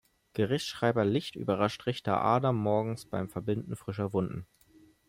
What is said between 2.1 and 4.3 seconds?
Adam morgens beim Verbinden frischer